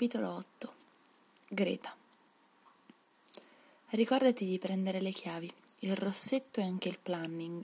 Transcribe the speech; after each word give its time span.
Capitolo 0.00 0.30
8 0.30 0.74
Greta 1.46 1.94
Ricordati 3.88 4.46
di 4.46 4.58
prendere 4.58 4.98
le 4.98 5.10
chiavi, 5.10 5.52
il 5.80 5.94
rossetto 5.94 6.60
e 6.60 6.62
anche 6.62 6.88
il 6.88 6.98
planning, 6.98 7.62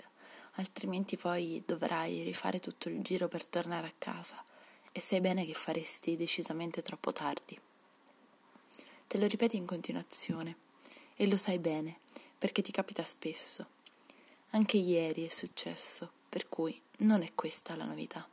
altrimenti 0.56 1.16
poi 1.16 1.62
dovrai 1.64 2.22
rifare 2.24 2.60
tutto 2.60 2.90
il 2.90 3.00
giro 3.00 3.26
per 3.28 3.46
tornare 3.46 3.86
a 3.86 3.94
casa 3.96 4.44
e 4.92 5.00
sai 5.00 5.22
bene 5.22 5.46
che 5.46 5.54
faresti 5.54 6.14
decisamente 6.14 6.82
troppo 6.82 7.10
tardi. 7.10 7.58
Te 9.06 9.16
lo 9.16 9.26
ripeti 9.26 9.56
in 9.56 9.64
continuazione 9.64 10.56
e 11.16 11.26
lo 11.26 11.38
sai 11.38 11.58
bene 11.58 12.00
perché 12.36 12.60
ti 12.60 12.70
capita 12.70 13.02
spesso. 13.02 13.66
Anche 14.50 14.76
ieri 14.76 15.24
è 15.24 15.30
successo, 15.30 16.10
per 16.28 16.50
cui 16.50 16.78
non 16.98 17.22
è 17.22 17.32
questa 17.34 17.74
la 17.76 17.84
novità. 17.84 18.28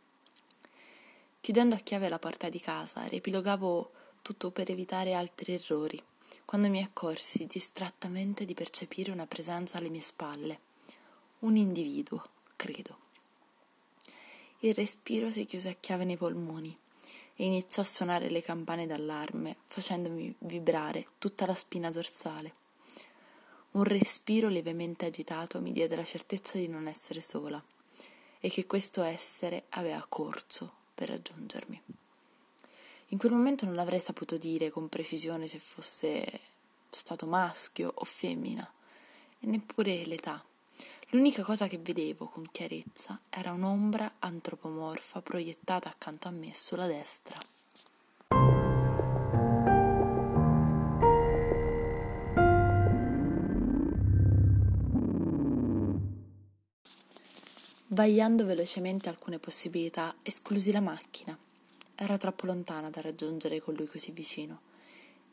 Chiudendo 1.44 1.76
a 1.76 1.80
chiave 1.80 2.08
la 2.08 2.20
porta 2.20 2.48
di 2.48 2.62
casa, 2.62 3.04
riepilogavo 3.04 3.92
tutto 4.22 4.52
per 4.52 4.72
evitare 4.72 5.14
altri 5.14 5.52
errori, 5.52 6.02
quando 6.46 6.70
mi 6.70 6.82
accorsi 6.82 7.46
distrattamente 7.48 8.46
di 8.46 8.54
percepire 8.54 9.12
una 9.12 9.28
presenza 9.28 9.78
alle 9.78 9.90
mie 9.90 10.00
spalle. 10.00 10.60
Un 11.40 11.58
individuo, 11.58 12.24
credo. 12.56 12.98
Il 14.60 14.74
respiro 14.74 15.30
si 15.32 15.44
chiuse 15.44 15.68
a 15.68 15.76
chiave 15.78 16.06
nei 16.06 16.16
polmoni 16.16 16.74
e 17.36 17.44
iniziò 17.44 17.82
a 17.82 17.86
suonare 17.86 18.30
le 18.30 18.42
campane 18.42 18.88
d'allarme, 18.88 19.58
facendomi 19.66 20.34
vibrare 20.38 21.08
tutta 21.20 21.46
la 21.46 21.56
spina 21.56 21.90
dorsale. 21.90 22.54
Un 23.72 23.84
respiro 23.84 24.48
levemente 24.48 25.08
agitato 25.08 25.60
mi 25.60 25.74
diede 25.74 25.98
la 25.98 26.06
certezza 26.06 26.58
di 26.58 26.70
non 26.70 26.88
essere 26.88 27.20
sola 27.20 27.62
e 28.40 28.50
che 28.50 28.66
questo 28.66 29.04
essere 29.04 29.66
aveva 29.72 30.06
corso 30.08 30.83
per 30.94 31.10
raggiungermi. 31.10 31.82
In 33.08 33.18
quel 33.18 33.32
momento 33.32 33.66
non 33.66 33.80
avrei 33.80 34.00
saputo 34.00 34.38
dire 34.38 34.70
con 34.72 34.90
precisione 34.90 35.48
se 35.48 35.60
fosse 35.60 36.40
stato 36.90 37.26
maschio 37.26 37.92
o 37.94 38.04
femmina, 38.06 38.70
e 39.40 39.48
neppure 39.48 40.06
l'età. 40.06 40.44
L'unica 41.10 41.44
cosa 41.44 41.68
che 41.68 41.78
vedevo 41.78 42.28
con 42.28 42.50
chiarezza 42.52 43.20
era 43.30 43.52
un'ombra 43.52 44.16
antropomorfa 44.20 45.22
proiettata 45.22 45.90
accanto 45.90 46.28
a 46.28 46.32
me 46.32 46.56
sulla 46.56 46.88
destra. 46.88 47.38
Vagliando 57.94 58.48
velocemente 58.48 59.08
alcune 59.08 59.38
possibilità, 59.38 60.16
esclusi 60.24 60.72
la 60.72 60.80
macchina. 60.80 61.38
Era 61.94 62.18
troppo 62.18 62.48
lontana 62.48 62.90
da 62.90 63.02
raggiungere 63.02 63.62
colui 63.62 63.86
così 63.86 64.10
vicino. 64.10 64.62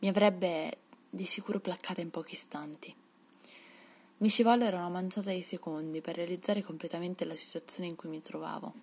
Mi 0.00 0.08
avrebbe 0.08 0.77
di 1.08 1.25
sicuro 1.25 1.58
placcata 1.58 2.02
in 2.02 2.11
pochi 2.11 2.34
istanti. 2.34 2.94
Mi 4.19 4.28
ci 4.28 4.42
vollero 4.42 4.77
una 4.77 4.91
manciata 4.91 5.30
di 5.30 5.41
secondi 5.41 6.02
per 6.02 6.17
realizzare 6.17 6.62
completamente 6.62 7.25
la 7.25 7.34
situazione 7.34 7.89
in 7.89 7.97
cui 7.97 8.11
mi 8.11 8.20
trovavo. 8.20 8.74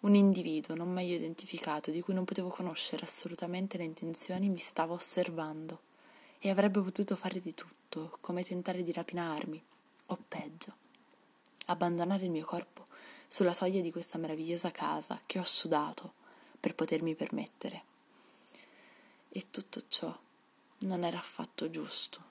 Un 0.00 0.14
individuo 0.14 0.74
non 0.74 0.92
meglio 0.92 1.14
identificato, 1.14 1.90
di 1.90 2.02
cui 2.02 2.12
non 2.12 2.26
potevo 2.26 2.48
conoscere 2.48 3.04
assolutamente 3.04 3.78
le 3.78 3.84
intenzioni, 3.84 4.50
mi 4.50 4.58
stava 4.58 4.92
osservando 4.92 5.80
e 6.40 6.50
avrebbe 6.50 6.82
potuto 6.82 7.16
fare 7.16 7.40
di 7.40 7.54
tutto, 7.54 8.18
come 8.20 8.44
tentare 8.44 8.82
di 8.82 8.92
rapinarmi, 8.92 9.62
o 10.08 10.18
peggio, 10.28 10.74
abbandonare 11.68 12.24
il 12.24 12.30
mio 12.30 12.44
corpo 12.44 12.84
sulla 13.28 13.52
soglia 13.52 13.82
di 13.82 13.92
questa 13.92 14.18
meravigliosa 14.18 14.72
casa 14.72 15.20
che 15.26 15.38
ho 15.38 15.44
sudato 15.44 16.14
per 16.58 16.74
potermi 16.74 17.14
permettere. 17.14 17.82
E 19.28 19.50
tutto 19.50 19.82
ciò 19.86 20.18
non 20.78 21.04
era 21.04 21.18
affatto 21.18 21.70
giusto. 21.70 22.24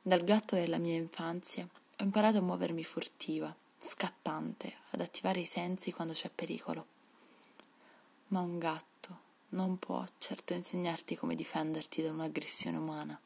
Dal 0.00 0.24
gatto 0.24 0.56
della 0.56 0.78
mia 0.78 0.96
infanzia 0.96 1.64
ho 1.64 2.02
imparato 2.02 2.38
a 2.38 2.42
muovermi 2.42 2.82
furtiva, 2.82 3.54
scattante, 3.76 4.78
ad 4.90 5.00
attivare 5.00 5.40
i 5.40 5.46
sensi 5.46 5.92
quando 5.92 6.14
c'è 6.14 6.30
pericolo. 6.30 6.86
Ma 8.28 8.40
un 8.40 8.58
gatto 8.58 8.86
non 9.50 9.78
può 9.78 10.04
certo 10.18 10.54
insegnarti 10.54 11.16
come 11.16 11.34
difenderti 11.34 12.02
da 12.02 12.10
un'aggressione 12.10 12.76
umana. 12.76 13.20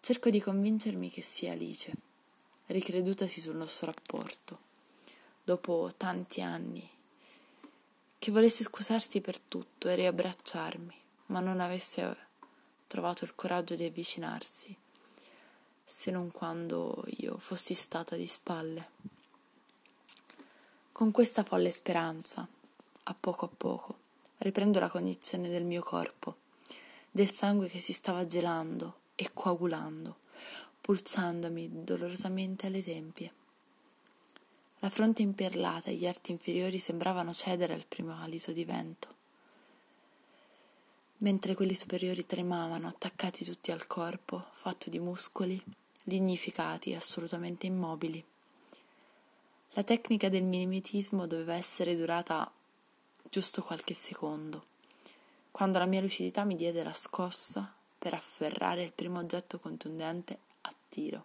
Cerco 0.00 0.30
di 0.30 0.40
convincermi 0.40 1.10
che 1.10 1.22
sia 1.22 1.52
Alice, 1.52 1.92
ricredutasi 2.66 3.40
sul 3.40 3.56
nostro 3.56 3.86
rapporto, 3.86 4.63
dopo 5.44 5.90
tanti 5.96 6.40
anni 6.40 6.90
che 8.18 8.30
volesse 8.30 8.64
scusarsi 8.64 9.20
per 9.20 9.38
tutto 9.38 9.90
e 9.90 9.94
riabbracciarmi, 9.94 10.94
ma 11.26 11.40
non 11.40 11.60
avesse 11.60 12.16
trovato 12.86 13.24
il 13.24 13.34
coraggio 13.34 13.74
di 13.74 13.84
avvicinarsi, 13.84 14.74
se 15.84 16.10
non 16.10 16.30
quando 16.30 17.04
io 17.18 17.36
fossi 17.36 17.74
stata 17.74 18.16
di 18.16 18.26
spalle. 18.26 18.88
Con 20.90 21.10
questa 21.10 21.44
folle 21.44 21.70
speranza, 21.70 22.48
a 23.02 23.14
poco 23.14 23.44
a 23.44 23.50
poco, 23.54 23.98
riprendo 24.38 24.80
la 24.80 24.88
cognizione 24.88 25.50
del 25.50 25.64
mio 25.64 25.82
corpo, 25.82 26.36
del 27.10 27.30
sangue 27.30 27.68
che 27.68 27.78
si 27.78 27.92
stava 27.92 28.24
gelando 28.24 29.00
e 29.16 29.32
coagulando, 29.34 30.16
pulsandomi 30.80 31.84
dolorosamente 31.84 32.68
alle 32.68 32.82
tempie. 32.82 33.43
La 34.84 34.90
fronte 34.90 35.22
imperlata 35.22 35.88
e 35.88 35.94
gli 35.94 36.06
arti 36.06 36.30
inferiori 36.30 36.78
sembravano 36.78 37.32
cedere 37.32 37.72
al 37.72 37.86
primo 37.86 38.20
alito 38.20 38.52
di 38.52 38.66
vento, 38.66 39.08
mentre 41.20 41.54
quelli 41.54 41.74
superiori 41.74 42.26
tremavano, 42.26 42.86
attaccati 42.86 43.46
tutti 43.46 43.72
al 43.72 43.86
corpo, 43.86 44.44
fatto 44.52 44.90
di 44.90 44.98
muscoli, 44.98 45.58
lignificati, 46.02 46.94
assolutamente 46.94 47.64
immobili. 47.64 48.22
La 49.70 49.82
tecnica 49.84 50.28
del 50.28 50.42
mimetismo 50.42 51.26
doveva 51.26 51.54
essere 51.54 51.96
durata 51.96 52.52
giusto 53.30 53.62
qualche 53.62 53.94
secondo, 53.94 54.66
quando 55.50 55.78
la 55.78 55.86
mia 55.86 56.02
lucidità 56.02 56.44
mi 56.44 56.56
diede 56.56 56.84
la 56.84 56.92
scossa 56.92 57.74
per 57.98 58.12
afferrare 58.12 58.82
il 58.82 58.92
primo 58.92 59.18
oggetto 59.18 59.58
contundente 59.58 60.38
a 60.60 60.74
tiro 60.90 61.24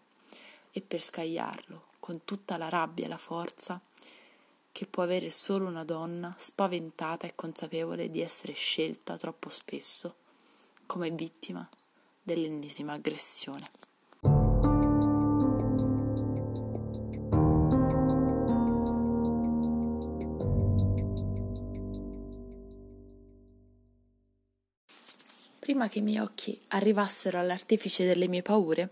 e 0.72 0.80
per 0.80 1.04
scagliarlo 1.04 1.89
con 2.10 2.26
tutta 2.26 2.58
la 2.58 2.70
rabbia 2.70 3.06
e 3.06 3.08
la 3.08 3.20
forza 3.20 3.80
che 4.72 4.88
può 4.88 5.04
avere 5.04 5.30
solo 5.30 5.68
una 5.68 5.84
donna 5.84 6.34
spaventata 6.40 7.28
e 7.28 7.36
consapevole 7.36 8.10
di 8.10 8.20
essere 8.20 8.54
scelta 8.54 9.16
troppo 9.16 9.50
spesso 9.50 10.16
come 10.88 11.12
vittima 11.12 11.70
dell'ennesima 12.24 12.94
aggressione. 12.94 13.70
Prima 25.60 25.88
che 25.88 26.00
i 26.00 26.02
miei 26.02 26.18
occhi 26.18 26.60
arrivassero 26.70 27.38
all'artefice 27.38 28.04
delle 28.04 28.28
mie 28.28 28.42
paure, 28.42 28.90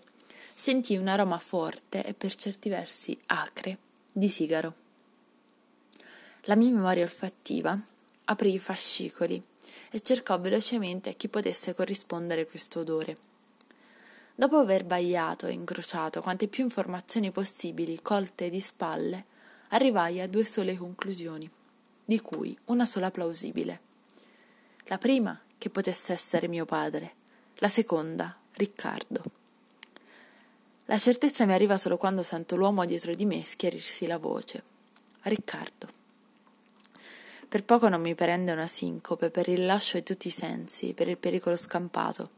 sentii 0.60 0.98
un 0.98 1.08
aroma 1.08 1.38
forte 1.38 2.04
e 2.04 2.16
per 2.16 2.34
certi 2.34 2.68
versi 2.68 3.16
acre 3.28 3.78
di 4.12 4.28
sigaro. 4.28 4.74
La 6.46 6.56
mia 6.56 6.72
memoria 6.72 7.04
olfattiva 7.04 7.80
aprì 8.26 8.56
i 8.56 8.60
fascicoli 8.60 9.42
e 9.92 10.00
cercò 10.00 10.40
velocemente 10.40 11.12
a 11.12 11.14
chi 11.14 11.28
potesse 11.28 11.76
corrispondere 11.76 12.48
questo 12.48 12.80
odore. 12.80 13.18
Dopo 14.34 14.58
aver 14.58 14.84
bagliato 14.84 15.46
e 15.46 15.52
incrociato 15.52 16.24
quante 16.24 16.48
più 16.48 16.64
informazioni 16.64 17.30
possibili 17.30 18.02
colte 18.02 18.50
di 18.50 18.60
spalle, 18.60 19.26
arrivai 19.70 20.22
a 20.22 20.28
due 20.28 20.44
sole 20.44 20.76
conclusioni, 20.76 21.48
di 22.04 22.20
cui 22.20 22.58
una 22.66 22.86
sola 22.88 23.12
plausibile. 23.12 23.80
La 24.86 24.98
prima 24.98 25.40
che 25.56 25.70
potesse 25.70 26.14
essere 26.14 26.48
mio 26.48 26.66
padre, 26.66 27.14
la 27.58 27.70
seconda 27.70 28.36
Riccardo. 28.54 29.46
La 30.90 30.98
certezza 30.98 31.46
mi 31.46 31.52
arriva 31.52 31.78
solo 31.78 31.98
quando 31.98 32.24
sento 32.24 32.56
l'uomo 32.56 32.86
dietro 32.86 33.14
di 33.14 33.26
me 33.26 33.44
schiarirsi 33.44 34.08
la 34.08 34.18
voce. 34.18 34.64
Riccardo. 35.24 35.88
Per 37.46 37.66
poco 37.66 37.90
non 37.90 38.00
mi 38.00 38.16
prende 38.16 38.54
una 38.54 38.68
sincope 38.68 39.30
per 39.30 39.50
il 39.50 39.66
lascio 39.66 39.98
di 39.98 40.04
tutti 40.04 40.28
i 40.28 40.32
sensi, 40.32 40.94
per 40.94 41.10
il 41.10 41.18
pericolo 41.18 41.58
scampato. 41.58 42.30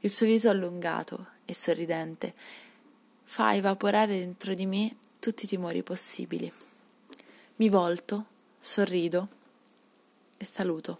Il 0.00 0.10
suo 0.10 0.26
viso 0.26 0.50
allungato 0.50 1.26
e 1.44 1.54
sorridente 1.54 2.34
fa 3.22 3.54
evaporare 3.54 4.18
dentro 4.18 4.54
di 4.54 4.66
me 4.66 4.96
tutti 5.20 5.44
i 5.44 5.48
timori 5.48 5.84
possibili. 5.84 6.52
Mi 7.56 7.68
volto, 7.68 8.26
sorrido 8.58 9.28
e 10.36 10.44
saluto, 10.44 10.98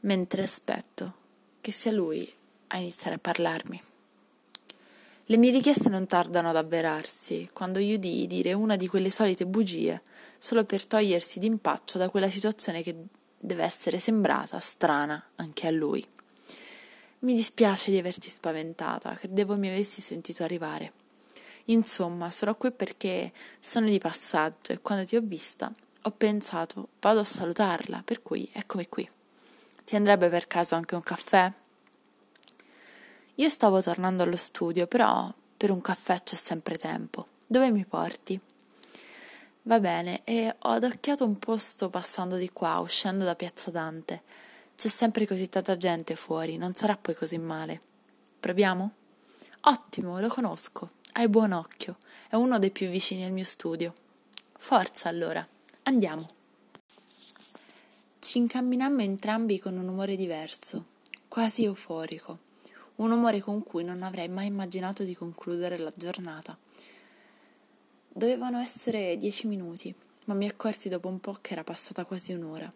mentre 0.00 0.42
aspetto 0.42 1.14
che 1.60 1.72
sia 1.72 1.90
lui 1.90 2.32
a 2.68 2.76
iniziare 2.76 3.16
a 3.16 3.18
parlarmi. 3.18 3.87
Le 5.30 5.36
mie 5.36 5.50
richieste 5.50 5.90
non 5.90 6.06
tardano 6.06 6.48
ad 6.48 6.56
avverarsi, 6.56 7.50
quando 7.52 7.80
gli 7.80 7.92
udii 7.92 8.26
dire 8.26 8.54
una 8.54 8.76
di 8.76 8.88
quelle 8.88 9.10
solite 9.10 9.44
bugie, 9.44 10.00
solo 10.38 10.64
per 10.64 10.86
togliersi 10.86 11.38
d'impaccio 11.38 11.98
da 11.98 12.08
quella 12.08 12.30
situazione 12.30 12.82
che 12.82 12.96
deve 13.38 13.62
essere 13.62 13.98
sembrata 13.98 14.58
strana 14.58 15.22
anche 15.34 15.66
a 15.66 15.70
lui. 15.70 16.02
Mi 17.18 17.34
dispiace 17.34 17.90
di 17.90 17.98
averti 17.98 18.30
spaventata, 18.30 19.12
credevo 19.12 19.56
mi 19.56 19.68
avessi 19.68 20.00
sentito 20.00 20.44
arrivare. 20.44 20.92
Insomma, 21.66 22.30
sono 22.30 22.54
qui 22.54 22.72
perché 22.72 23.30
sono 23.60 23.86
di 23.86 23.98
passaggio 23.98 24.72
e 24.72 24.80
quando 24.80 25.04
ti 25.04 25.14
ho 25.14 25.20
vista 25.22 25.70
ho 26.00 26.10
pensato 26.10 26.88
vado 27.00 27.20
a 27.20 27.24
salutarla, 27.24 28.00
per 28.02 28.22
cui 28.22 28.48
eccomi 28.50 28.88
qui. 28.88 29.06
Ti 29.84 29.94
andrebbe 29.94 30.30
per 30.30 30.46
caso 30.46 30.74
anche 30.74 30.94
un 30.94 31.02
caffè? 31.02 31.52
Io 33.40 33.48
stavo 33.50 33.80
tornando 33.80 34.24
allo 34.24 34.36
studio, 34.36 34.88
però 34.88 35.32
per 35.56 35.70
un 35.70 35.80
caffè 35.80 36.20
c'è 36.24 36.34
sempre 36.34 36.76
tempo. 36.76 37.24
Dove 37.46 37.70
mi 37.70 37.84
porti? 37.84 38.38
Va 39.62 39.78
bene, 39.78 40.22
e 40.24 40.52
ho 40.58 40.70
adocchiato 40.70 41.24
un 41.24 41.38
posto 41.38 41.88
passando 41.88 42.34
di 42.34 42.50
qua, 42.50 42.80
uscendo 42.80 43.24
da 43.24 43.36
Piazza 43.36 43.70
Dante. 43.70 44.22
C'è 44.74 44.88
sempre 44.88 45.24
così 45.24 45.48
tanta 45.48 45.76
gente 45.76 46.16
fuori, 46.16 46.56
non 46.56 46.74
sarà 46.74 46.96
poi 46.96 47.14
così 47.14 47.38
male. 47.38 47.80
Proviamo? 48.40 48.90
Ottimo, 49.60 50.18
lo 50.18 50.26
conosco. 50.26 50.90
Hai 51.12 51.28
buon 51.28 51.52
occhio. 51.52 51.98
È 52.28 52.34
uno 52.34 52.58
dei 52.58 52.72
più 52.72 52.88
vicini 52.88 53.24
al 53.24 53.30
mio 53.30 53.44
studio. 53.44 53.94
Forza 54.58 55.08
allora, 55.08 55.46
andiamo. 55.84 56.28
Ci 58.18 58.38
incamminammo 58.38 59.02
entrambi 59.02 59.60
con 59.60 59.78
un 59.78 59.86
umore 59.86 60.16
diverso, 60.16 60.86
quasi 61.28 61.62
euforico, 61.62 62.46
un 62.98 63.12
umore 63.12 63.40
con 63.40 63.62
cui 63.62 63.84
non 63.84 64.02
avrei 64.02 64.28
mai 64.28 64.46
immaginato 64.46 65.04
di 65.04 65.14
concludere 65.14 65.78
la 65.78 65.92
giornata. 65.94 66.58
Dovevano 68.08 68.58
essere 68.58 69.16
dieci 69.16 69.46
minuti, 69.46 69.94
ma 70.26 70.34
mi 70.34 70.48
accorsi 70.48 70.88
dopo 70.88 71.08
un 71.08 71.20
po' 71.20 71.38
che 71.40 71.52
era 71.52 71.62
passata 71.62 72.04
quasi 72.04 72.32
un'ora 72.32 72.68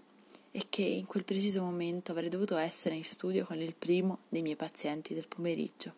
e 0.53 0.67
che 0.69 0.83
in 0.83 1.07
quel 1.07 1.25
preciso 1.25 1.63
momento 1.63 2.13
avrei 2.13 2.29
dovuto 2.29 2.57
essere 2.57 2.95
in 2.95 3.05
studio 3.05 3.45
con 3.45 3.61
il 3.61 3.75
primo 3.75 4.21
dei 4.29 4.43
miei 4.43 4.55
pazienti 4.55 5.13
del 5.13 5.27
pomeriggio. 5.27 5.95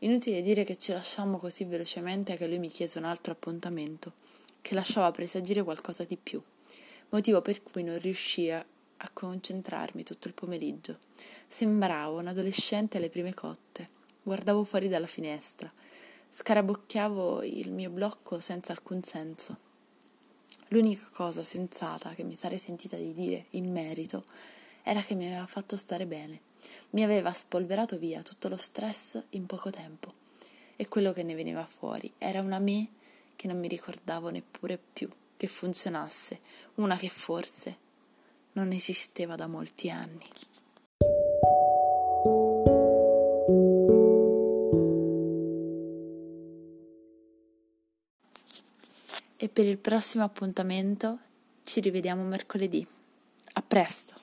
Inutile 0.00 0.42
dire 0.42 0.64
che 0.64 0.76
ci 0.76 0.92
lasciammo 0.92 1.38
così 1.38 1.64
velocemente 1.64 2.36
che 2.36 2.46
lui 2.46 2.58
mi 2.58 2.68
chiese 2.68 2.98
un 2.98 3.04
altro 3.04 3.32
appuntamento, 3.32 4.12
che 4.60 4.74
lasciava 4.74 5.10
presagire 5.10 5.62
qualcosa 5.62 6.04
di 6.04 6.18
più, 6.18 6.42
motivo 7.08 7.40
per 7.40 7.62
cui 7.62 7.82
non 7.82 7.98
riuscii 7.98 8.50
a 9.06 9.10
concentrarmi 9.12 10.02
tutto 10.02 10.28
il 10.28 10.34
pomeriggio. 10.34 10.98
Sembravo 11.48 12.18
un 12.18 12.26
adolescente 12.26 12.98
alle 12.98 13.08
prime 13.08 13.34
cotte. 13.34 13.88
Guardavo 14.22 14.64
fuori 14.64 14.88
dalla 14.88 15.06
finestra 15.06 15.72
Scarabocchiavo 16.38 17.44
il 17.44 17.70
mio 17.70 17.88
blocco 17.88 18.40
senza 18.40 18.72
alcun 18.72 19.02
senso. 19.02 19.56
L'unica 20.68 21.08
cosa 21.10 21.42
sensata 21.42 22.12
che 22.12 22.24
mi 22.24 22.34
sarei 22.34 22.58
sentita 22.58 22.94
di 22.96 23.14
dire 23.14 23.46
in 23.50 23.72
merito 23.72 24.26
era 24.82 25.00
che 25.00 25.14
mi 25.14 25.26
aveva 25.26 25.46
fatto 25.46 25.78
stare 25.78 26.04
bene, 26.04 26.40
mi 26.90 27.02
aveva 27.02 27.32
spolverato 27.32 27.96
via 27.96 28.22
tutto 28.22 28.48
lo 28.48 28.58
stress 28.58 29.18
in 29.30 29.46
poco 29.46 29.70
tempo 29.70 30.12
e 30.76 30.88
quello 30.88 31.14
che 31.14 31.22
ne 31.22 31.34
veniva 31.34 31.64
fuori 31.64 32.12
era 32.18 32.42
una 32.42 32.58
me 32.58 32.86
che 33.34 33.48
non 33.48 33.58
mi 33.58 33.68
ricordavo 33.68 34.28
neppure 34.28 34.78
più 34.92 35.08
che 35.38 35.46
funzionasse, 35.46 36.40
una 36.74 36.96
che 36.96 37.08
forse 37.08 37.78
non 38.56 38.72
esisteva 38.72 39.36
da 39.36 39.46
molti 39.46 39.88
anni. 39.88 40.28
e 49.38 49.48
per 49.50 49.66
il 49.66 49.76
prossimo 49.78 50.24
appuntamento 50.24 51.18
ci 51.64 51.80
rivediamo 51.80 52.22
mercoledì. 52.24 52.84
A 53.52 53.62
presto! 53.62 54.14